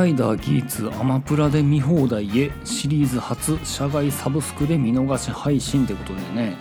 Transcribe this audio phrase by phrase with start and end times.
[0.00, 6.56] ライダーギーツアマプラで見放題へシリーズ初社外サブスクで見逃し配信ということでね。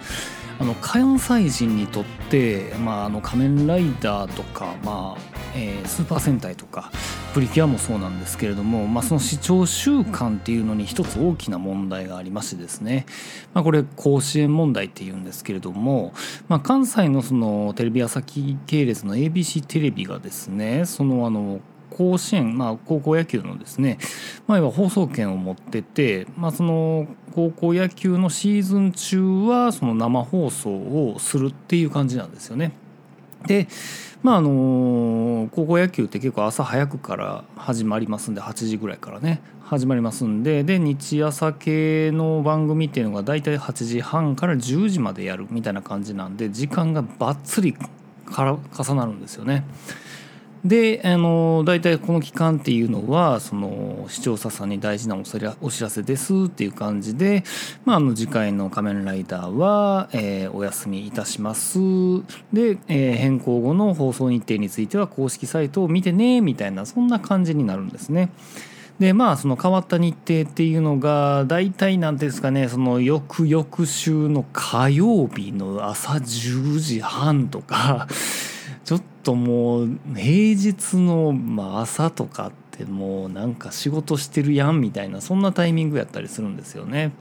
[0.59, 5.21] あの関西人にとって、まあ、あの仮面ライダーとか、まあ
[5.55, 6.91] えー、スーパー戦隊とか
[7.33, 13.05] プリキュアもそうなんですけれども、まあ、その視聴習慣っていうのに一つ大きな問題がありましてですね、
[13.53, 16.11] まあ、これ甲子園問題っていうんですけれども、
[16.49, 21.61] まあ、関西のそのテレビ朝日系列の ABC テレビがですねそのあの
[21.99, 23.97] 甲子園、まあ、高校野球のですね、
[24.47, 32.71] まあ、放送権を持ってて、まあ、その高校野球のシーズン中はその生放送をするっていう感じなんですよね。
[33.45, 33.67] で
[34.21, 47.73] まああの高校野球って結構朝早くから始まりますんで8時ぐらいからね始まりますんでで日朝系の番組っていうのが大体8時半から10時までやるみたいな感じなんで時間がばっつり
[48.25, 49.63] から重なるんですよね。
[50.65, 55.23] であの大体この期間っていうのはその視聴者さんに大事なお
[55.71, 57.43] 知らせですっていう感じで、
[57.85, 61.79] まあ、あの次回の「仮面ライダーは」えー、お休みいたします
[62.51, 68.29] で、えー、変更後の放送日程については公式サイトを見てねみたいなそんな感じになるんですね。
[68.99, 78.09] でまあその変わった日程っていうのが大体なんですかねその翌々週の火曜日の朝10時半とか
[78.83, 87.11] ちょっともう平日のま朝とかってもうなんか仕事してるやんみたいなそんなタイミングやったりするんですよね。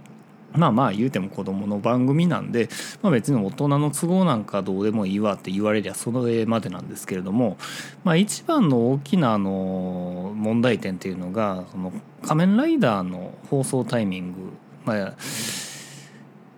[0.52, 2.68] まあまあ言うても子供の番組なんで、
[3.02, 7.58] まあ、別に大人の都合なんかどうでもいいわって言われりゃそれまでなんですけれども、
[8.02, 11.92] まあ、一番の大きなあの問題点っていうのがその
[12.22, 14.38] 仮面ライダーの放送タイミング、
[14.84, 15.14] まあ、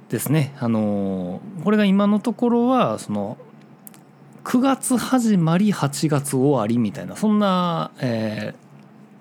[0.08, 3.38] ですねあのこれが今のところはその
[4.44, 8.55] 9月始まり8月終わりみたいなそんな、え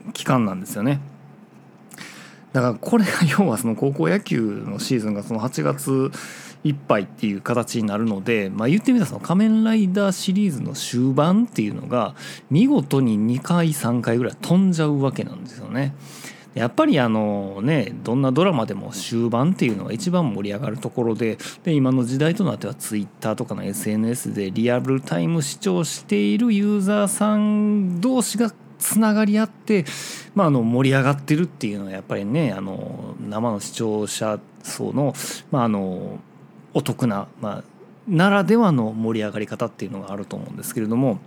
[0.07, 1.02] ー、期間なんですよね。
[2.53, 6.12] だからこれが要はその高校野球のシーズンがその8月
[6.63, 12.16] いっぱいっていう形になるので、まあ、言ってみたらその仮面ライダーシリーズの終盤っていうのが
[12.50, 15.94] 見事に2回3回ぐらい飛んじゃうわけなんですよね。
[16.56, 29.86] やっぱりあのねどんなドラマでも終盤っていうのが一番盛り上がるところでで今の時代となってはツイッターとかの SNS でリアルタイム視聴しているユーザーさん同士がつながり合って、
[30.34, 35.14] まあ、あの盛り上がってるっていうのはやっぱりねあの生の視聴者層の,、
[35.52, 36.20] まあ、あの
[36.74, 37.64] お得な、まあ、
[38.08, 41.20] ならではの盛り上がり方っていうのがあると思うんですけれども。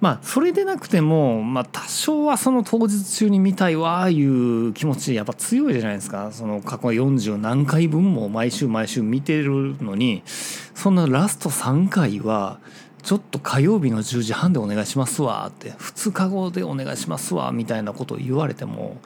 [0.00, 12.60] まあそれでなくても、まあ、多少はその当日中に見たいわあいう気持ちやっぱ強いじゃないですかその過去40何回分も毎週毎週見てるのにそんなラスト3回は
[13.02, 18.96] ちょっと火曜日の10時半でお願いしますわって2日後でお願いしますわみたいなことを言われても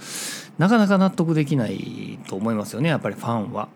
[0.58, 3.68] なかなか納得できないと思いますよねやっぱりファンは。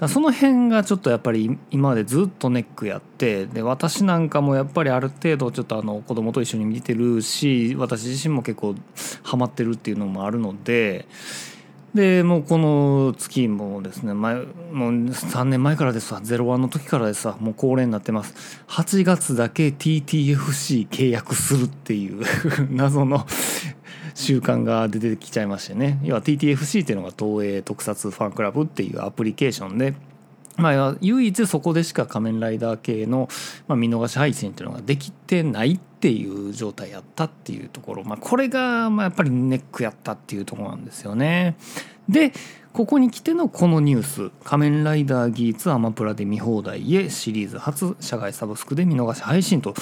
[0.00, 8.74] だその辺がちょっとやっぱり今までずっとネックやってで私なんかもやっぱりある程度ちょっとあの子供と一緒に見てるし私自身も結構
[9.22, 11.06] ハマってるっていうのもあるので
[11.92, 14.46] でもうこの月もですね前もう
[14.90, 16.20] 3年前からですわ。
[16.20, 17.36] 01の時からですわ。
[17.40, 18.62] もう恒例になってます。
[18.68, 22.24] 8月だけ TTFC 契約するっていう
[22.70, 23.26] 謎の
[24.14, 29.94] 習慣が出てきちゃいましてね要は TTFC っていうのが東映特撮ファンクラブっていうアプリケーションで。
[30.56, 33.30] まあ、唯一そこでしか仮面ライダー系の、
[33.66, 41.56] まあ、見逃し配信っていうのができてないっていう状態やったっていうところ、まあ、これがまあやっぱりネックやったっていうところなんですよね。
[42.08, 42.32] で
[42.72, 49.74] ここに来てのこのニュース「仮面ライダーギーツアマプラで見放題へ」シリーズ初社外サブスクで見逃し配信と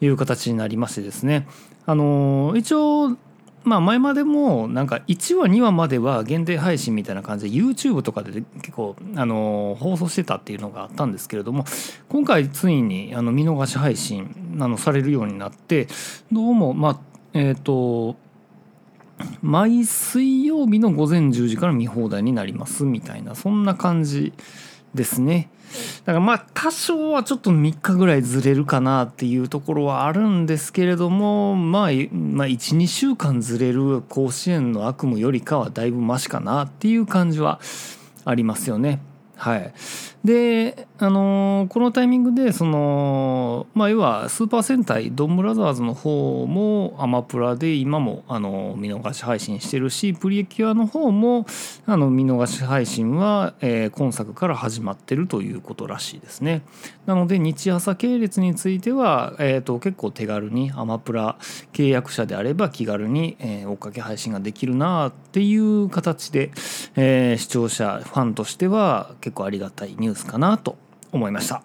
[0.00, 1.48] いう形になりましてですね
[1.86, 3.16] あの一応
[3.68, 11.64] まあ前までもなんか1話2話までは限定配信みたいな感じで YouTube とかで結構あの放送してたっていうのがあったんですけれども
[12.08, 15.86] 今回ついにあの見逃し配信あのされるようになって
[16.32, 17.00] どうもまあ
[17.34, 18.16] えっ、と
[19.42, 24.32] 毎水曜日の午前10時から見放題になりますみたいなそんな感じ
[24.94, 25.50] ですね。
[26.04, 31.90] だからまあ多少はちょっと3日ぐらいずれるかなっていうところはあるんですけれどもまあ、まあ、
[32.46, 37.60] 12週間ずれる甲子園の悪夢よりかはだいぶマシかなっていう感じは
[38.24, 39.00] ありますよね。
[39.36, 39.72] はい、
[40.24, 51.46] で、あのーこのタイミングでその、まあ、要はスーパー戦隊ドンブラザーズの方もアマプラで今も、あの見逃し配信してるしプリエキュアの方も
[51.86, 56.62] あの見逃し配信は、えー今作から始まってるということらしいですね。
[57.06, 61.36] なので日朝系列については、えー、と結構手軽にアマプラ
[61.72, 66.50] 契約者であれば気軽に、えー追っかけ配信ができるなっていう形で、
[66.96, 70.76] えー視聴者ファンとしては結構ありがたいニュースかなと
[71.12, 71.62] 思いました。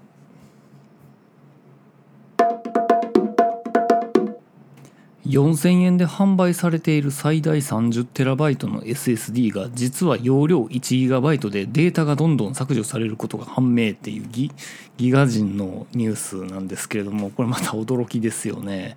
[5.26, 14.52] 4000円で販売されている最大 30TB の SSD が実は容量 1GB でデータがどんどん削除されることが判明っていうギ
[15.12, 18.96] ガ人のニュースなんですけれどもこれまた驚きですよね。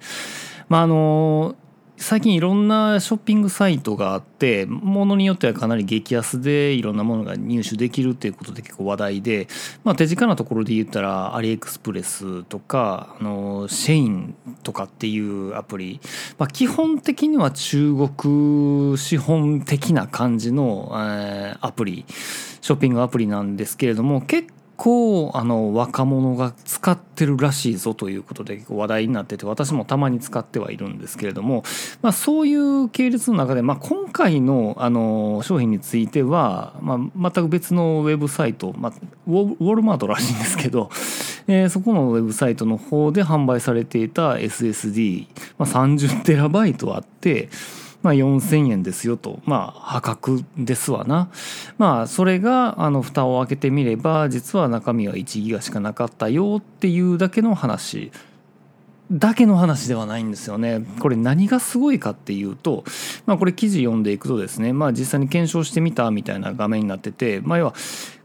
[0.68, 1.54] まああの
[1.98, 9.48] 最近いろんなショッピングサイトがあってものによってはかなり激安でいろんなものが入手できるっていうことで結構話題で、
[9.82, 16.00] まあ、手近なところで言ったらアリエクスプレスとかあのシェインとかっていうアプリ、
[16.38, 31.64] まあ、基本的には中国資本的な感じの、えーアプリショッピングアプリなんですけれども結構あの若者が使ってるらしいぞということで話題になってて私もたまに使ってはいるんですけれども、
[32.02, 38.92] まあ、そういう系列の中で、まあ、今回のあの商品については、まあ、全く別のウェブサイト、まあ、
[39.26, 40.90] ウォルマートらしいんですけど、
[41.48, 45.26] えーそこのウェブサイトの方で販売されていた SSD、
[45.58, 47.48] まあ、30TB あって。
[48.06, 49.40] まあ、4,000円ですよと。
[49.46, 51.28] まあ破格ですわな。
[51.76, 58.12] まあそれがあの蓋を開けてみれば実は中身は1ギガしかなかったよっていうだけの話。
[59.10, 60.84] だけの話ではないんですよね。
[61.00, 62.84] これ何がすごいかっていうと、
[63.24, 67.74] まあ、これ記事読んでいくとですね、まあ、実際に検証してみたみたいな画面になってて、まあ、要は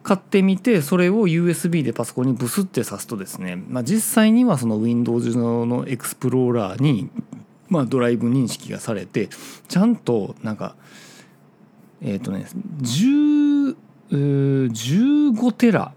[0.04, 7.10] 買ってみてそれを USB でパソコンにブスって挿すとですね、まあ、実際にはその Windows のエクスプローラーに、
[7.72, 9.30] まあ、ドライブ認識がされて
[9.68, 10.76] ちゃんとなんか
[12.04, 12.46] えっ、とね
[12.82, 13.76] 10。
[14.12, 15.94] 15テラ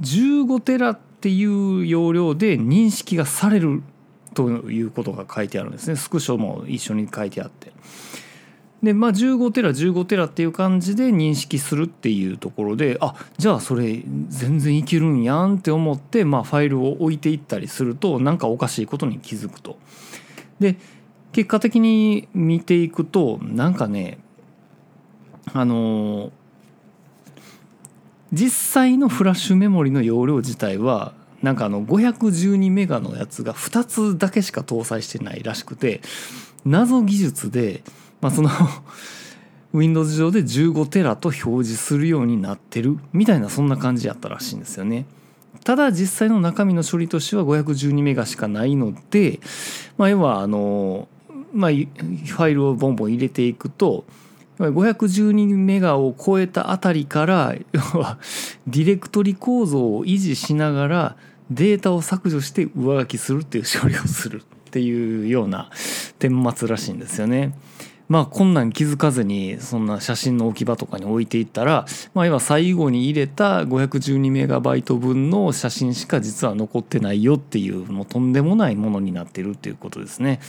[0.00, 3.82] 15テラっていう容量で認識がされる
[4.34, 7.72] ということが書いてあるんですねスクショも一緒に書いてあって
[8.82, 19.76] でまあ15テラ15テラっていう感じで認識するっていうところであじゃあそれ全然いけるんやんって思って、まあ、ファイルを置いていったりするとなんかおかしいことに気づくと。
[20.62, 20.76] で
[21.32, 24.18] 結果的に見ていくとなんかね
[25.52, 26.32] あの
[28.32, 31.12] 実際のフラッシュメモリの容量自体は
[31.42, 36.00] なんかあの512メガのやつが2つだけしか搭載してないらしくて
[36.64, 37.82] 謎技術で、
[38.20, 38.50] まあ、その
[39.74, 45.06] Windows 上で15テラと表示するようになってるみたいなそんな感じやったらしいんですよね。
[45.64, 49.40] ただ実際の中身の処理としては512メガしかないので、
[49.96, 51.08] まあ、要はあの、
[51.52, 54.04] まあ、ファイルをボンボン入れていくと
[54.58, 58.18] 512メガを超えたあたりから要は
[58.66, 61.16] ディレクトリ構造を維持しながら
[61.50, 65.70] データを削除して上書きするっていう処理をするっていうような
[66.18, 67.54] 顛末らしいんですよね。
[68.08, 80.40] まあこんなん気づかずにそんな写真の置き場とかに置いていったら、まあ、要は最後に入れた512メガバイト分の写真しか実は残ってないよっていうもうとんでもないものになってるっていうことですね。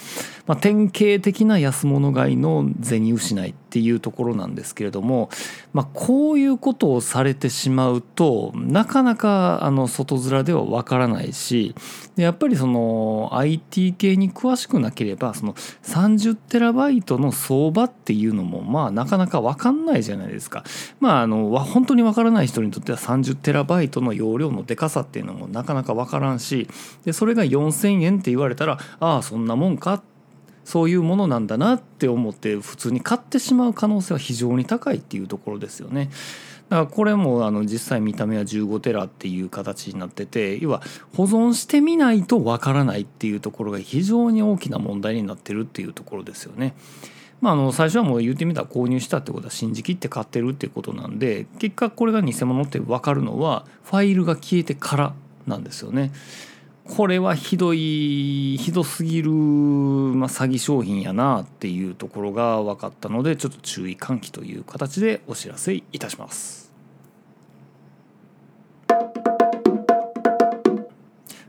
[0.45, 5.31] まあ、典型的な安物買いの銭失いっていうところなんですけれども、
[5.73, 11.73] まあ、こういうことをされてしまうとなかなかあの外面ではわからないし
[12.15, 20.63] でやっぱりその IT 系に詳しくなければその30テラバイトの相場っていうのもまあなかなか分かんないじゃないですか。
[20.99, 26.67] まああの本当に分からない人にとっては30テラバイトの容量のでかさっていうのもなかなか分からんし
[27.05, 30.03] でそれが4,000円って言われたらああそんなもんか
[30.65, 36.09] そういうものなんだなって思って普通に買ってしまう可能性は非常に高いっていうところですよね。
[36.69, 40.81] だからこれもあの実際見た目は15テラっていう形になってて要は
[41.15, 46.73] 保存してみないとわからないっていうところが非常に大きな問題になってるっていうところですよね。
[47.41, 55.13] まあ、あの最初はもう言ってみたら購入したってことは信じきって買ってるっていうことなんで結果これが偽物って分かるのはファイルが消えてから
[55.45, 56.13] なんですよね。
[56.85, 66.63] これはひどいひどすぎる、まあ、詐欺商品やなっていうところが分かったのでちょっと注意喚起という形でお知らせいたします。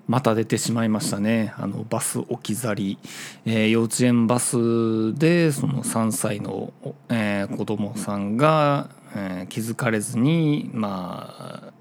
[0.06, 2.98] また出てしまいましたねあのバス置き去り、
[3.46, 6.72] えー幼稚園バスでその3歳の、
[7.08, 11.73] えー子供さんが、えー、気づかれずにまあ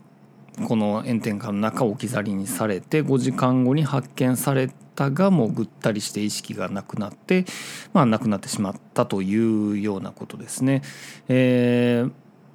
[0.68, 7.46] この炎天下の中置き去りにされて5時間後に発見されたがもうぐったりして意識がなくなって、
[7.94, 10.84] まあ、亡くなってしまったというようなことですね。
[11.28, 12.12] えー、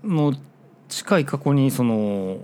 [0.07, 0.39] もう
[0.89, 2.39] 近い過去にその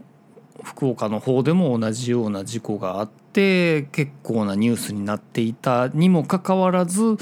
[0.63, 7.17] 福岡の方でも同じような事故があって結構なニュースになっていたにもかかわらず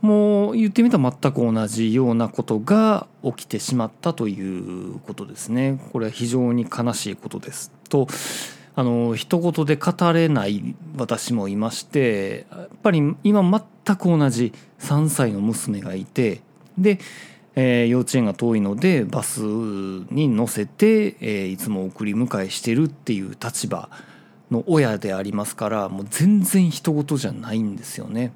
[0.00, 5.80] もう言ってみたら全く同じようなことが起きてしまったということですね。
[5.92, 7.72] これは非常に悲しいことです。
[7.88, 8.06] と
[8.76, 16.42] あの一言で語れない私もいましてやっぱり今全く同じ3歳の娘がいて
[16.78, 17.00] で
[17.60, 23.90] えー、幼稚園が遠いのでバスに乗せて、えー、いつも送り迎えしてるっていう立場
[24.52, 28.32] の親でありますからもう全然人事じゃないんですよね。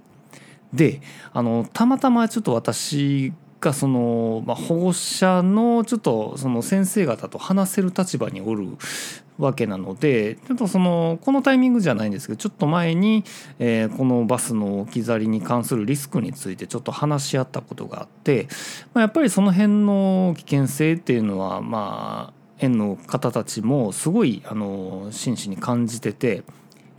[0.72, 1.00] で
[1.32, 8.66] あのたまたまちょっと私がその、まあ、保護者のちょっとその先生方と話せる立場におる
[9.38, 13.24] わけなのでちょっとそのこのタイミングじゃないんですけどちょっと前に、
[13.58, 18.48] えー、このバスの置き去りに関するリスクについてちょっと話し合ったことがあって、
[18.92, 26.42] まあ、やっぱりその辺の危険性っていうのはまあ園の方たちもすごいあの真摯に感じてて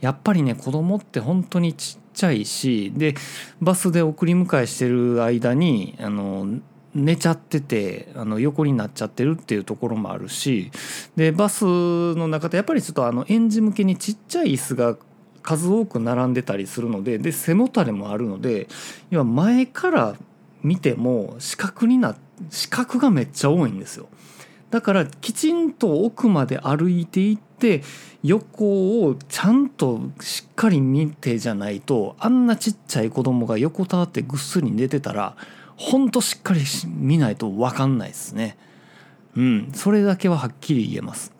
[0.04, 3.16] やっぱりね子供って本当にちっちゃいしで
[3.62, 6.46] バスで送り迎えしてる間にあの
[6.94, 10.72] 寝ちゃっててあの横になっちゃってるっていうところもあるし
[11.16, 14.98] でバスの中でやっぱりちょっとあの園児向けにちっちゃい椅子が
[15.42, 18.68] 数多く並んでたりするのでで背もたれもあるので
[19.10, 20.16] 今前から
[20.64, 22.18] 見ても視覚にな
[22.50, 24.10] 視覚がめっちゃ多いんですよ。
[24.74, 27.84] だからきちんと奥まで歩いていって
[28.24, 35.36] 横をちゃんとしっかり見てじゃないとあんなちっちゃい子供が横たわってぐっすり寝てたら
[35.78, 38.58] ほんとしっかり見ないと分かんないですね。
[39.38, 41.33] うん、それだけははっきり言えます。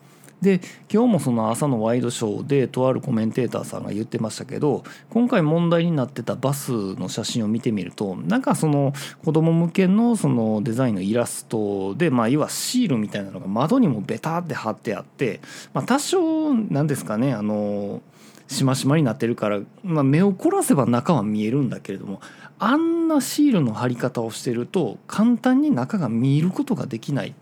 [0.44, 0.60] で
[0.92, 8.92] 今日もその朝のワイドショーでとあるコメンテーターさんが言ってましたけど今回問題になってたバスの写真を見てみるとなんかその
[9.24, 15.40] 子供向けのそのデザインのイラストでまあ要はシールみたいなのが窓にもベタって貼ってあって、
[15.72, 18.02] まあ、多少なんですかねあの
[18.46, 22.20] しましまになってるから、まあ、目を凝らせば中は見えるんだけれども
[22.58, 27.34] あんなシールの貼り方をしてると簡単に中が見ることができない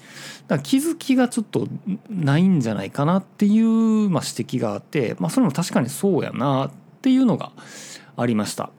[0.48, 1.68] だから気づきがちょっと
[2.08, 6.70] ないんじゃないかなっていう、まあ、指摘があって、まあ、それも確かにそうやなっ
[7.02, 7.52] ていうのが
[8.16, 8.70] ありました。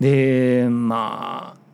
[0.00, 1.66] でまあ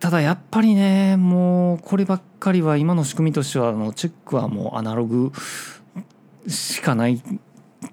[0.00, 5.32] ただやっぱりねもうこればっかりは今の仕組みとしてはあのチェックはもうアナログ
[6.48, 7.22] しかない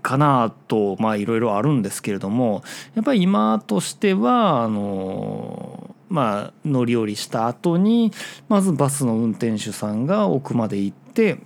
[0.02, 2.64] かなとまあいろいろあるんですけれども
[2.96, 8.12] やっぱり今としてはあのまあ乗り降りした後に
[8.48, 11.40] まずバスの運転手さんが奥まで行って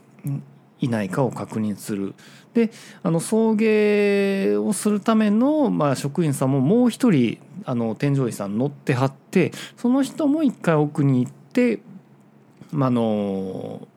[0.79, 2.13] いないかを確認する。
[2.53, 2.71] で
[3.01, 11.79] あの送迎をするための、まあ、職員さんももう一人あの添乗員さん乗ってはってその人も一回奥に行って、
[12.71, 13.87] まあの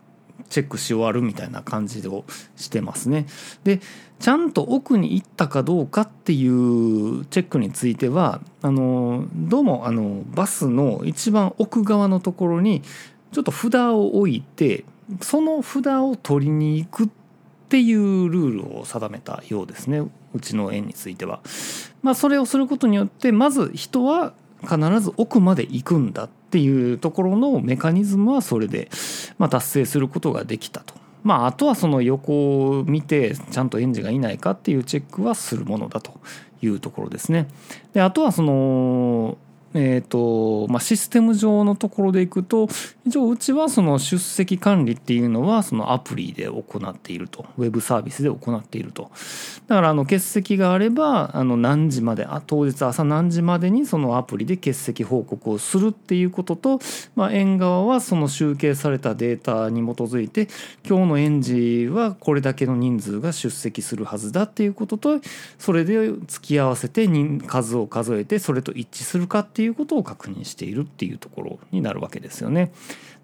[0.49, 2.25] チェックし終わるみたいな感じを
[2.57, 3.27] してますね。
[3.65, 3.81] で
[4.19, 12.83] ちゃんと奥に行ったかどうかっていうチェックについてはあのどうもあのバスの一番奥側のところに
[13.33, 14.85] ちょっと札を置いて
[15.21, 17.09] その札を取りに行くっ
[17.69, 21.41] ていうルールを定めたようですねうちの園については。
[22.03, 28.89] まあ、それをすることによってまず人は必ず奥まで行くんだっていうところのメカニズムはそれで、
[29.39, 30.95] まあ、達成することができたと。
[31.23, 36.13] まあ、あとはその横を見てちゃんと園児がいないかっていうチェックはするものだと
[36.63, 37.49] いうところですね。
[37.93, 39.37] であとはその
[39.75, 42.69] えーとまあ、システム上のところでいくと
[43.07, 47.47] 一応うちはその出席管理っていうのはそのアプリで行っていると。
[47.59, 49.11] ウェブサービスで行っていると。
[49.67, 56.79] だからあの欠席があればあの何時まであ当日朝何時までにそのアプリで欠席報告をするっていうことと、
[57.15, 60.49] まあ、園側はその集計されたデータに基づいて
[60.89, 65.21] 今日の園児はこれだけの人数が出席するはずだっていうことと
[65.59, 67.09] それで付き合わせて
[67.47, 72.73] 数を数えてそれと一致するかっていういうことを確認しているっていうところになるわけですよね。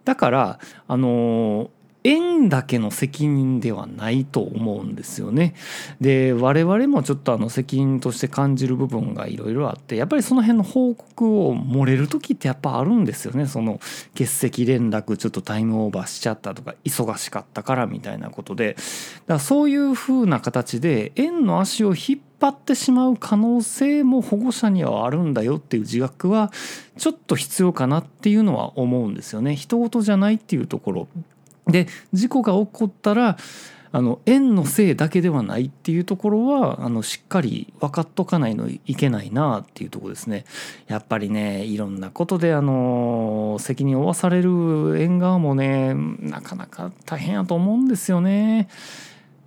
[0.04, 0.58] だから
[0.88, 1.70] あの
[2.04, 5.54] 円だけの責任ではないと思うんですよね。
[6.00, 13.46] で我々もちょっとあの責任として感じる部分がいろいろあってやっぱりその辺の報告を漏れる時ってやっぱあるんですよね。
[13.46, 13.78] その
[14.14, 26.50] 欠席連絡ちょっとタイムオーバーしちゃったとか忙しかったからみたいなことでだからそういう風な形で円の足を引っ張ってしまう可能性も保護者にはあるんだよっていう自覚は
[26.98, 29.54] ちょっと必要かなっていうのは思うんですよね。
[29.54, 31.08] 人事じゃないっていうところ
[31.68, 33.38] で事故が起こったら
[33.94, 40.44] あの円のせいだけではないっていうところはあのしっかり分かっとかないのいけないなっていうところですね。
[40.88, 48.68] やっぱりねいろんなことであの責任を負わされる縁側もねなかなか大変やと思うんですよね。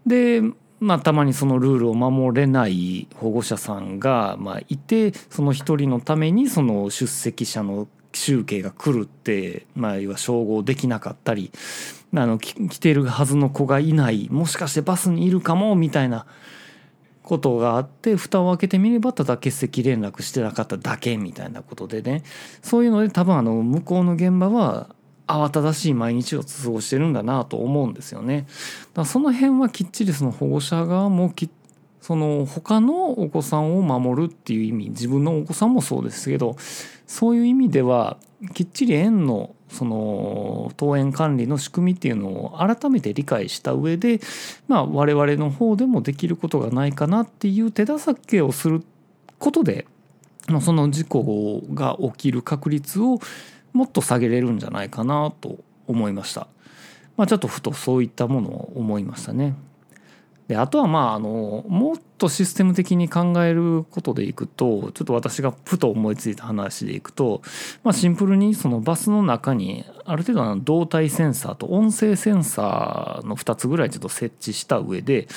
[0.05, 0.43] で
[0.85, 11.51] まあ、たまにそのルールを守れない保護者さんが、まあ、いてその一人のためにその出席者の集計が来るって、まあ、要は照合できなかったり
[12.13, 16.27] あの来てるはずの子がいないもしかしてバスにいるかもみたいな
[17.23, 22.23] ことがあって蓋を開けてみればただ欠席連絡してなかっただけみたいなことでね。
[22.61, 24.94] そういうので多分あの向こうの現場は
[25.27, 28.41] 慌ただしい毎日を過ごしてるんだなと思うんですよね。
[28.41, 28.51] だか
[29.01, 31.49] らその辺はきっちりその保護者側もき
[32.01, 36.55] その他のお子さんを守るっていう意味自分のお子さんもそうですけど
[37.07, 38.17] そういう意味では
[38.53, 44.19] きっちり園のその登園管理の仕組みっていうのを改めて理解した上で、
[44.67, 48.83] まあ、我々の方でもできることがないかなっていう手助けをする
[49.39, 49.87] ことで
[50.61, 53.19] その事故が起きる確率を
[53.75, 56.47] もっと下げれるんじゃないかなと思いました。
[57.17, 59.53] まあ、ちょっとふとそういったものを思いましたね。
[60.47, 67.41] であとはまああのもっとシステム的に考えることでいくとちょっと私がふと思いついた話でいくと、
[67.83, 75.27] まあ、シンプルにそのバスの中にある程度の動体センサーと音声センサーの2つぐらいちょっと設置した上で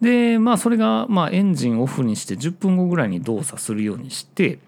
[0.00, 4.58] でまあそれがまエンジンオフにして10分後ぐらいに動作するようにして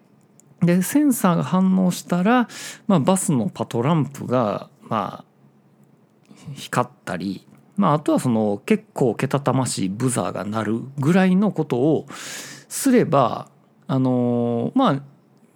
[0.63, 2.49] でセンサーが反応したら、
[2.87, 7.47] まあ、バスのパトランプがまあ光ったり
[7.77, 13.51] まあ、あとはその結構けたたましいブザーが鳴るぐらいのことをすれば
[13.87, 15.03] あのまあ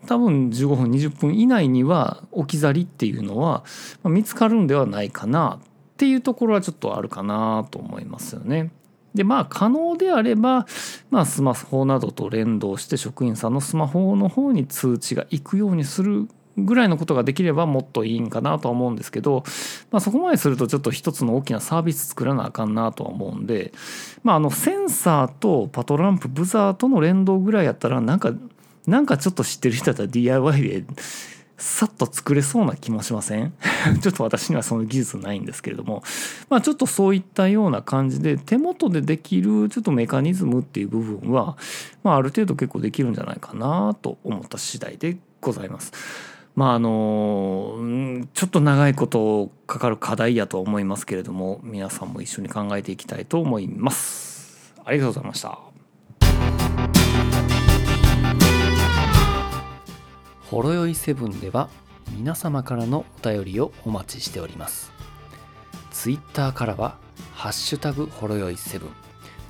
[0.06, 3.64] 多分15分20分以内には置き去りっていうのは
[4.04, 5.66] 見つかるんではないかなっ
[5.96, 8.70] ていうところはちょっとあるかなと思いますよね。
[9.14, 10.66] でまあ可能であれば、
[11.10, 19.44] まあ、スマホなどと連動して職員さんのスマホの方に通知が行くようにするぐらいのことができればもっといいんかなとは思うんですけど、
[19.90, 23.72] まあ、そこまでするとちょっと一つの大きなサービス作らなあかんなとは思うんで、
[24.22, 28.32] まあ、あのセンサーとパトランプブザーとの連動ぐらいやったらなんか
[28.86, 30.84] なんかちょっと知ってる人だったら DIY で
[31.60, 33.52] さっと作れそうな気もしません？
[34.00, 36.02] ちょっと私にはその技術ないんですけれども、
[36.48, 41.56] まあ、ちょっとそういったような感じで手元でできるちょっとメカニズムっていう部分は、
[42.02, 45.92] まあ、ある程度結構できるんじゃないかなと思った次第でございます。
[46.56, 47.76] まああの
[48.34, 54.74] ちょっと長いことかかる課題やと思いますけれども皆さんも一緒に考えていきたいと思います。
[54.84, 55.69] ありがとうございました。
[60.50, 61.68] ほろよいセブンでは
[62.10, 64.90] 皆様からのお便りをお待ちしております。
[65.92, 66.96] ツイッターからは
[67.32, 68.88] ハッシュタグほろよいセブン。